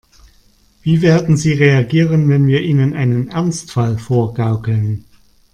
Wie 0.81 1.03
werden 1.03 1.37
sie 1.37 1.53
reagieren, 1.53 2.27
wenn 2.27 2.47
wir 2.47 2.61
ihnen 2.63 2.95
einen 2.95 3.27
Ernstfall 3.27 3.99
vorgaukeln? 3.99 5.05